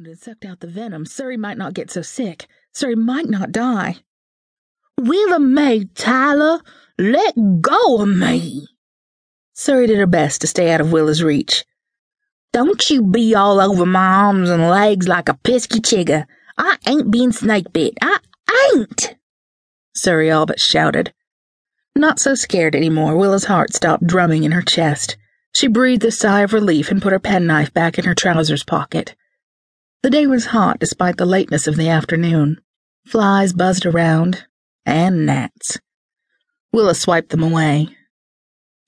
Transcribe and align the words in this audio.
wound 0.00 0.06
and 0.06 0.18
sucked 0.18 0.46
out 0.46 0.60
the 0.60 0.66
venom, 0.66 1.04
Surry 1.04 1.36
might 1.36 1.58
not 1.58 1.74
get 1.74 1.90
so 1.90 2.00
sick. 2.00 2.46
Surry 2.72 2.94
might 2.94 3.28
not 3.28 3.52
die. 3.52 3.96
Willa 4.98 5.38
May 5.38 5.84
Tyler, 5.94 6.60
let 6.98 7.34
go 7.60 8.00
of 8.00 8.08
me. 8.08 8.66
Surry 9.52 9.86
did 9.86 9.98
her 9.98 10.06
best 10.06 10.40
to 10.40 10.46
stay 10.46 10.70
out 10.72 10.80
of 10.80 10.90
Willa's 10.90 11.22
reach. 11.22 11.66
Don't 12.50 12.88
you 12.88 13.02
be 13.02 13.34
all 13.34 13.60
over 13.60 13.84
my 13.84 14.06
arms 14.06 14.48
and 14.48 14.70
legs 14.70 15.06
like 15.06 15.28
a 15.28 15.34
pesky 15.34 15.80
chigger. 15.80 16.24
I 16.56 16.78
ain't 16.86 17.10
been 17.10 17.32
snake 17.32 17.70
bit. 17.70 17.94
I 18.00 18.18
ain't. 18.74 19.16
Surry 19.94 20.30
all 20.30 20.46
but 20.46 20.60
shouted. 20.60 21.12
Not 21.94 22.18
so 22.18 22.34
scared 22.34 22.74
any 22.74 22.88
more, 22.88 23.16
Willa's 23.16 23.44
heart 23.44 23.74
stopped 23.74 24.06
drumming 24.06 24.44
in 24.44 24.52
her 24.52 24.62
chest. 24.62 25.18
She 25.54 25.66
breathed 25.66 26.04
a 26.04 26.10
sigh 26.10 26.40
of 26.40 26.54
relief 26.54 26.90
and 26.90 27.02
put 27.02 27.12
her 27.12 27.18
penknife 27.18 27.74
back 27.74 27.98
in 27.98 28.06
her 28.06 28.14
trousers 28.14 28.64
pocket. 28.64 29.14
The 30.02 30.10
day 30.10 30.26
was 30.26 30.46
hot 30.46 30.78
despite 30.78 31.18
the 31.18 31.26
lateness 31.26 31.66
of 31.66 31.76
the 31.76 31.90
afternoon. 31.90 32.60
Flies 33.06 33.52
buzzed 33.52 33.84
around, 33.84 34.46
and 34.86 35.26
gnats. 35.26 35.78
Willa 36.72 36.94
swiped 36.94 37.28
them 37.28 37.42
away. 37.42 37.88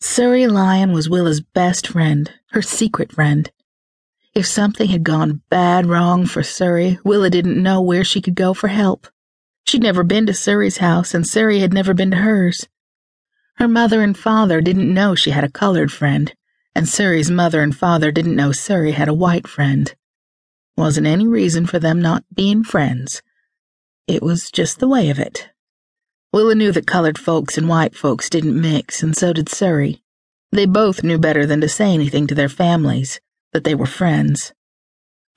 Surry 0.00 0.46
Lion 0.46 0.92
was 0.92 1.10
Willa's 1.10 1.42
best 1.42 1.86
friend, 1.86 2.32
her 2.52 2.62
secret 2.62 3.12
friend. 3.12 3.50
If 4.34 4.46
something 4.46 4.88
had 4.88 5.04
gone 5.04 5.42
bad 5.50 5.84
wrong 5.84 6.24
for 6.24 6.42
Surry, 6.42 6.98
Willa 7.04 7.28
didn't 7.28 7.62
know 7.62 7.82
where 7.82 8.04
she 8.04 8.22
could 8.22 8.34
go 8.34 8.54
for 8.54 8.68
help. 8.68 9.06
She'd 9.66 9.82
never 9.82 10.04
been 10.04 10.24
to 10.26 10.34
Surry's 10.34 10.78
house, 10.78 11.12
and 11.12 11.26
Surry 11.26 11.58
had 11.58 11.74
never 11.74 11.92
been 11.92 12.10
to 12.12 12.16
hers. 12.16 12.66
Her 13.56 13.68
mother 13.68 14.00
and 14.02 14.16
father 14.16 14.62
didn't 14.62 14.92
know 14.92 15.14
she 15.14 15.30
had 15.30 15.44
a 15.44 15.50
colored 15.50 15.92
friend, 15.92 16.34
and 16.74 16.88
Surry's 16.88 17.30
mother 17.30 17.60
and 17.60 17.76
father 17.76 18.10
didn't 18.10 18.34
know 18.34 18.52
Surry 18.52 18.92
had 18.92 19.08
a 19.08 19.14
white 19.14 19.46
friend. 19.46 19.94
Wasn't 20.76 21.06
any 21.06 21.26
reason 21.26 21.66
for 21.66 21.78
them 21.78 22.00
not 22.00 22.24
being 22.34 22.64
friends. 22.64 23.22
It 24.06 24.22
was 24.22 24.50
just 24.50 24.78
the 24.78 24.88
way 24.88 25.10
of 25.10 25.18
it. 25.18 25.48
Willa 26.32 26.54
knew 26.54 26.72
that 26.72 26.86
colored 26.86 27.18
folks 27.18 27.58
and 27.58 27.68
white 27.68 27.94
folks 27.94 28.30
didn't 28.30 28.58
mix, 28.58 29.02
and 29.02 29.14
so 29.14 29.32
did 29.32 29.48
Surry. 29.48 30.02
They 30.50 30.66
both 30.66 31.04
knew 31.04 31.18
better 31.18 31.44
than 31.46 31.60
to 31.60 31.68
say 31.68 31.92
anything 31.92 32.26
to 32.26 32.34
their 32.34 32.48
families, 32.48 33.20
that 33.52 33.64
they 33.64 33.74
were 33.74 33.86
friends. 33.86 34.52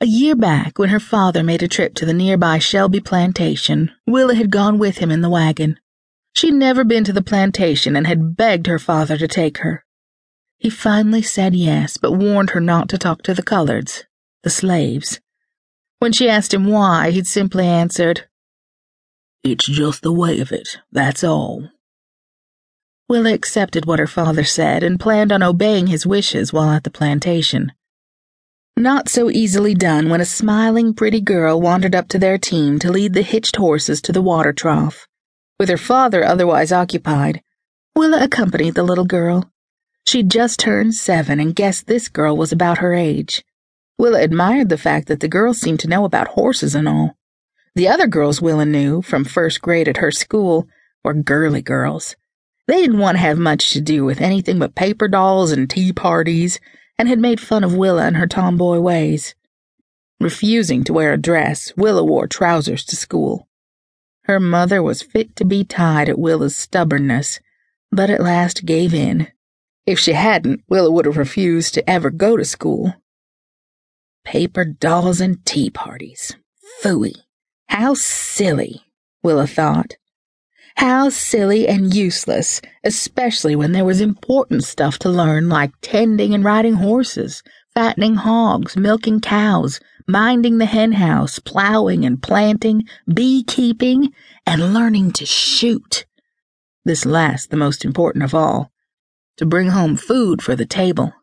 A 0.02 0.06
year 0.06 0.36
back, 0.36 0.78
when 0.78 0.90
her 0.90 1.00
father 1.00 1.44
made 1.44 1.64
a 1.64 1.68
trip 1.68 1.96
to 1.96 2.06
the 2.06 2.14
nearby 2.14 2.60
Shelby 2.60 3.00
plantation, 3.00 3.92
Willa 4.08 4.36
had 4.36 4.52
gone 4.52 4.78
with 4.78 4.98
him 4.98 5.12
in 5.12 5.22
the 5.22 5.30
wagon. 5.30 5.80
She'd 6.34 6.54
never 6.54 6.84
been 6.84 7.06
to 7.06 7.14
the 7.14 7.22
plantation 7.22 7.96
and 7.96 8.08
had 8.08 8.36
begged 8.36 8.68
her 8.68 8.80
father 8.80 9.18
to 9.18 9.28
take 9.28 9.60
her. 9.60 9.86
He 10.58 10.70
finally 10.70 11.22
said 11.22 11.56
yes, 11.56 11.98
but 11.98 12.14
warned 12.14 12.52
her 12.52 12.60
not 12.60 12.90
to 12.90 12.98
talk 12.98 13.22
to 13.24 13.34
the 13.34 13.44
coloreds, 13.44 14.04
the 14.44 14.50
slaves. 14.50 15.20
When 16.06 16.14
she 16.14 16.30
asked 16.30 16.54
him 16.54 16.68
why, 16.68 17.10
he'd 17.10 17.26
simply 17.26 17.66
answered, 17.66 18.28
It's 19.44 19.66
just 19.66 20.04
the 20.04 20.14
way 20.14 20.40
of 20.40 20.52
it, 20.52 20.78
that's 20.92 21.24
all. 21.24 21.72
Willa 23.10 23.34
accepted 23.34 23.88
what 23.88 23.98
her 23.98 24.06
father 24.06 24.44
said 24.44 24.84
and 24.84 25.00
planned 25.00 25.32
on 25.32 25.42
obeying 25.42 25.88
his 25.88 26.06
wishes 26.06 26.54
while 26.54 26.70
at 26.70 26.84
the 26.84 26.92
plantation. 26.92 27.72
Not 28.78 29.10
so 29.10 29.32
easily 29.32 29.74
done 29.74 30.10
when 30.10 30.22
a 30.22 30.26
smiling, 30.26 30.94
pretty 30.94 31.22
girl 31.22 31.60
wandered 31.60 31.96
up 31.96 32.08
to 32.10 32.20
their 32.20 32.38
team 32.38 32.78
to 32.82 32.92
lead 32.92 33.14
the 33.14 33.24
hitched 33.24 33.56
horses 33.56 34.00
to 34.04 34.12
the 34.12 34.22
water 34.22 34.54
trough. 34.54 35.08
With 35.60 35.70
her 35.70 35.76
father 35.92 36.24
otherwise 36.24 36.72
occupied, 36.72 37.42
Willa 37.96 38.24
accompanied 38.24 38.76
the 38.76 38.84
little 38.84 39.06
girl. 39.06 39.52
She'd 40.08 40.30
just 40.30 40.60
turned 40.60 40.94
seven 40.94 41.40
and 41.40 41.56
guessed 41.56 41.88
this 41.88 42.10
girl 42.10 42.38
was 42.38 42.52
about 42.52 42.78
her 42.78 42.94
age. 42.94 43.44
Willa 43.98 44.22
admired 44.22 44.70
the 44.70 44.78
fact 44.78 45.08
that 45.08 45.22
the 45.22 45.28
girls 45.28 45.60
seemed 45.60 45.80
to 45.82 45.88
know 45.88 46.06
about 46.06 46.30
horses 46.30 46.76
and 46.76 46.88
all. 46.88 47.18
The 47.76 47.88
other 47.88 48.08
girls 48.08 48.42
Willa 48.42 48.66
knew, 48.66 49.02
from 49.02 49.24
first 49.24 49.62
grade 49.62 49.88
at 49.88 49.98
her 49.98 50.12
school, 50.12 50.68
were 51.04 51.14
girly 51.14 51.62
girls. 51.62 52.16
They 52.68 52.82
didn't 52.82 53.00
want 53.00 53.18
to 53.18 53.22
have 53.22 53.38
much 53.38 53.72
to 53.72 53.82
do 53.82 54.04
with 54.04 54.22
anything 54.22 54.60
but 54.60 54.76
paper 54.76 55.08
dolls 55.08 55.52
and 55.52 55.70
tea 55.70 55.94
parties, 55.94 56.60
and 56.98 57.08
had 57.08 57.20
made 57.20 57.40
fun 57.40 57.64
of 57.64 57.76
Willa 57.76 58.06
and 58.06 58.18
her 58.18 58.28
tomboy 58.28 58.80
ways. 58.80 59.36
Refusing 60.20 60.84
to 60.86 60.94
wear 60.94 61.14
a 61.14 61.18
dress, 61.18 61.74
Willa 61.76 62.04
wore 62.04 62.28
trousers 62.28 62.86
to 62.86 62.96
school. 62.96 63.48
Her 64.24 64.40
mother 64.40 64.82
was 64.82 65.02
fit 65.02 65.36
to 65.36 65.46
be 65.46 65.64
tied 65.64 66.10
at 66.10 66.18
Willa's 66.18 66.56
stubbornness, 66.56 67.40
but 67.92 68.10
at 68.10 68.22
last 68.22 68.66
gave 68.66 68.94
in. 68.94 69.28
If 69.86 70.00
she 70.00 70.14
hadn't, 70.14 70.64
Willa 70.68 70.90
would 70.92 71.06
have 71.06 71.18
refused 71.18 71.74
to 71.76 71.90
ever 71.90 72.10
go 72.10 72.36
to 72.36 72.46
school. 72.46 72.96
Paper 74.26 74.66
dolls 74.66 75.22
and 75.22 75.46
tea 75.46 75.70
parties. 75.70 76.36
Phooey. 76.84 77.16
How 77.70 77.94
silly, 77.94 78.82
Willa 79.24 79.48
thought. 79.48 79.96
How 80.78 81.10
silly 81.10 81.68
and 81.68 81.94
useless, 81.94 82.60
especially 82.84 83.56
when 83.56 83.72
there 83.72 83.86
was 83.86 84.02
important 84.02 84.66
stuff 84.66 85.00
to 85.00 85.10
learn 85.10 85.48
like 85.48 85.72
tending 85.82 86.34
and 86.34 86.44
riding 86.44 86.74
horses, 86.74 87.44
fattening 87.74 88.16
hogs, 88.16 88.76
milking 88.76 89.22
cows, 89.22 89.80
minding 90.08 90.58
the 90.58 90.66
hen 90.66 90.92
house, 90.94 91.40
plowing 91.40 92.06
and 92.06 92.22
planting, 92.22 92.84
beekeeping, 93.12 94.12
and 94.46 94.74
learning 94.74 95.12
to 95.12 95.26
shoot. 95.26 96.06
This 96.84 97.06
last 97.06 97.52
the 97.52 97.58
most 97.58 97.86
important 97.86 98.24
of 98.24 98.36
all. 98.36 98.72
To 99.38 99.46
bring 99.46 99.70
home 99.70 99.96
food 99.96 100.42
for 100.42 100.56
the 100.56 100.66
table. 100.66 101.14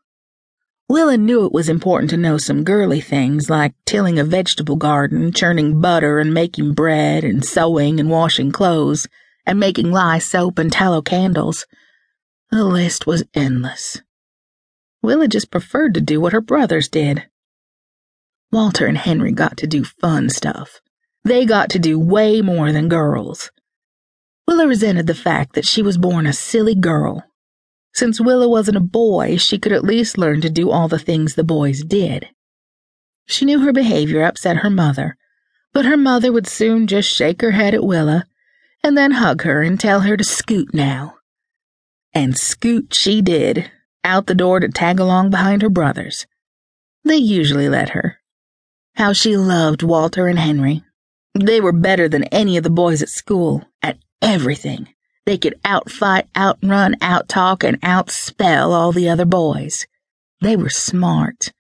Willa 0.93 1.17
knew 1.17 1.47
it 1.47 1.53
was 1.53 1.71
important 1.71 2.11
to 2.11 2.19
know 2.19 2.37
some 2.37 2.65
girly 2.65 3.01
things 3.01 3.49
like 3.49 3.73
tilling 3.87 4.19
a 4.19 4.25
vegetable 4.25 4.77
garden, 4.77 5.33
churning 5.33 5.81
butter 5.81 6.19
and 6.19 6.35
making 6.35 6.75
bread, 6.75 7.25
and 7.25 7.43
sewing 7.43 7.99
and 7.99 8.11
washing 8.11 8.53
clothes, 8.53 9.09
and 9.47 9.59
making 9.59 9.91
lye 9.91 10.19
soap 10.19 10.59
and 10.59 10.71
tallow 10.71 11.01
candles. 11.01 11.65
The 12.51 12.65
list 12.65 13.07
was 13.07 13.25
endless. 13.33 14.03
Willa 15.01 15.29
just 15.29 15.51
preferred 15.51 15.95
to 15.95 16.03
do 16.03 16.21
what 16.21 16.35
her 16.35 16.43
brothers 16.43 16.91
did. 16.91 17.25
Walter 18.51 18.85
and 18.85 18.99
Henry 18.99 19.33
got 19.33 19.57
to 19.57 19.67
do 19.67 19.85
fun 19.85 20.29
stuff. 20.29 20.83
They 21.25 21.47
got 21.47 21.71
to 21.71 21.79
do 21.79 21.99
way 21.99 22.43
more 22.43 22.71
than 22.71 22.91
girls. 22.91 23.51
Willa 24.47 24.67
resented 24.67 25.07
the 25.07 25.15
fact 25.15 25.55
that 25.55 25.65
she 25.65 25.81
was 25.81 25.97
born 25.97 26.27
a 26.27 26.35
silly 26.35 26.75
girl 26.75 27.25
since 27.93 28.21
Willa 28.21 28.49
wasn't 28.49 28.77
a 28.77 28.81
boy, 28.81 29.37
she 29.37 29.59
could 29.59 29.73
at 29.73 29.85
least 29.85 30.19
learn 30.19 30.41
to 30.41 30.51
do 30.51 30.71
all 30.71 30.89
the 30.89 30.99
things 30.99 31.35
the 31.35 31.45
boys 31.45 31.85
did. 31.85 32.29
She 33.27 33.45
knew 33.45 33.61
her 33.61 33.73
behavior 33.73 34.23
upset 34.23 34.59
her 34.59 34.71
mother, 34.71 35.17
but 35.73 35.85
her 35.85 35.97
mother 35.97 36.33
would 36.33 36.47
soon 36.47 36.87
just 36.87 37.09
shake 37.09 37.43
her 37.43 37.53
head 37.53 37.75
at 37.75 37.85
Willa 37.85 38.27
and 38.83 38.97
then 38.97 39.13
hug 39.13 39.43
her 39.43 39.63
and 39.63 39.79
tell 39.79 40.01
her 40.01 40.17
to 40.17 40.25
scoot 40.25 40.75
now. 40.75 41.15
And 42.15 42.37
scoot 42.37 42.95
she 42.95 43.23
did, 43.23 43.71
out 44.05 44.27
the 44.27 44.35
door 44.35 44.61
to 44.61 44.69
tag 44.69 44.99
along 44.99 45.31
behind 45.31 45.63
her 45.63 45.71
brothers. 45.71 46.27
They 47.05 47.17
usually 47.17 47.69
let 47.69 47.91
her. 47.91 48.19
How 48.97 49.13
she 49.13 49.37
loved 49.37 49.83
Walter 49.83 50.27
and 50.27 50.39
Henry. 50.39 50.83
They 51.35 51.61
were 51.61 51.73
better 51.73 52.09
than 52.09 52.25
any 52.25 52.57
of 52.57 52.65
the 52.65 52.71
boys 52.71 53.03
at 53.03 53.09
school, 53.09 53.65
at 53.83 53.99
everything. 54.21 54.89
They 55.25 55.39
could 55.39 55.55
outfight, 55.65 56.25
outrun, 56.37 56.97
outtalk, 56.97 57.63
and 57.63 57.81
outspell 57.81 58.71
all 58.71 58.93
the 58.93 59.09
other 59.09 59.25
boys. 59.25 59.87
They 60.41 60.57
were 60.57 60.71
smart. 60.71 61.53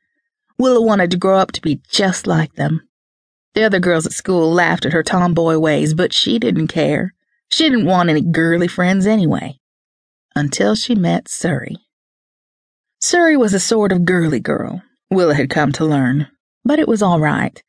Willa 0.58 0.80
wanted 0.80 1.10
to 1.12 1.16
grow 1.16 1.38
up 1.38 1.52
to 1.52 1.60
be 1.60 1.80
just 1.88 2.26
like 2.26 2.54
them. 2.54 2.82
The 3.54 3.64
other 3.64 3.78
girls 3.78 4.06
at 4.06 4.12
school 4.12 4.52
laughed 4.52 4.86
at 4.86 4.92
her 4.92 5.02
tomboy 5.02 5.58
ways, 5.58 5.94
but 5.94 6.14
she 6.14 6.38
didn't 6.38 6.68
care. 6.68 7.14
She 7.50 7.64
didn't 7.64 7.86
want 7.86 8.08
any 8.08 8.22
girly 8.22 8.66
friends 8.66 9.06
anyway. 9.06 9.58
Until 10.34 10.74
she 10.74 10.94
met 10.94 11.28
Surry. 11.28 11.76
Surry 13.00 13.36
was 13.36 13.52
a 13.52 13.60
sort 13.60 13.92
of 13.92 14.04
girly 14.04 14.40
girl, 14.40 14.82
Willa 15.10 15.34
had 15.34 15.50
come 15.50 15.72
to 15.72 15.84
learn, 15.84 16.28
but 16.64 16.78
it 16.78 16.88
was 16.88 17.02
all 17.02 17.20
right. 17.20 17.62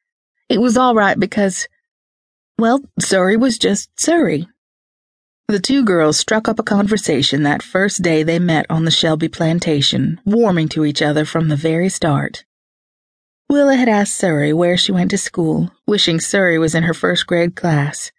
It 0.47 0.61
was 0.61 0.77
all 0.77 0.95
right 0.95 1.19
because, 1.19 1.67
well, 2.57 2.79
Surry 2.99 3.35
was 3.35 3.57
just 3.57 3.89
Surry. 3.99 4.47
The 5.49 5.59
two 5.59 5.83
girls 5.83 6.17
struck 6.17 6.47
up 6.47 6.57
a 6.57 6.63
conversation 6.63 7.43
that 7.43 7.61
first 7.61 8.01
day 8.01 8.23
they 8.23 8.39
met 8.39 8.65
on 8.69 8.85
the 8.85 8.91
Shelby 8.91 9.27
plantation, 9.27 10.21
warming 10.23 10.69
to 10.69 10.85
each 10.85 11.01
other 11.01 11.25
from 11.25 11.49
the 11.49 11.57
very 11.57 11.89
start. 11.89 12.45
Willa 13.49 13.75
had 13.75 13.89
asked 13.89 14.15
Surry 14.15 14.53
where 14.53 14.77
she 14.77 14.93
went 14.93 15.11
to 15.11 15.17
school, 15.17 15.69
wishing 15.85 16.21
Surry 16.21 16.57
was 16.57 16.73
in 16.73 16.83
her 16.83 16.93
first 16.93 17.27
grade 17.27 17.57
class. 17.57 18.11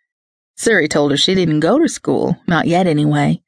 Surry 0.57 0.87
told 0.87 1.13
her 1.13 1.17
she 1.17 1.35
didn't 1.35 1.61
go 1.61 1.79
to 1.79 1.89
school, 1.89 2.37
not 2.47 2.67
yet 2.67 2.87
anyway. 2.87 3.43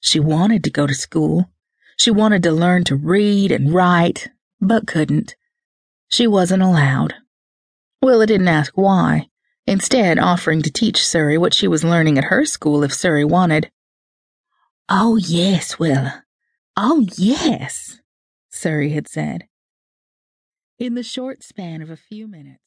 She 0.00 0.18
wanted 0.18 0.64
to 0.64 0.70
go 0.70 0.88
to 0.88 0.94
school. 0.94 1.48
She 1.96 2.10
wanted 2.10 2.42
to 2.42 2.52
learn 2.52 2.82
to 2.84 2.96
read 2.96 3.52
and 3.52 3.72
write, 3.72 4.28
but 4.60 4.88
couldn't. 4.88 5.36
She 6.08 6.26
wasn't 6.26 6.64
allowed. 6.64 7.14
Willa 8.02 8.26
didn't 8.26 8.48
ask 8.48 8.72
why 8.74 9.30
instead 9.66 10.18
offering 10.18 10.62
to 10.62 10.70
teach 10.70 11.06
Surry 11.06 11.38
what 11.38 11.54
she 11.54 11.68
was 11.68 11.84
learning 11.84 12.18
at 12.18 12.24
her 12.24 12.44
school 12.44 12.82
if 12.82 12.92
Surry 12.92 13.24
wanted. 13.24 13.70
Oh, 14.88 15.16
yes, 15.16 15.78
Willa. 15.78 16.24
Oh, 16.76 17.06
yes, 17.16 18.00
Surry 18.50 18.90
had 18.90 19.08
said. 19.08 19.46
In 20.78 20.94
the 20.94 21.02
short 21.02 21.42
span 21.42 21.82
of 21.82 21.90
a 21.90 21.96
few 21.96 22.26
minutes, 22.26 22.58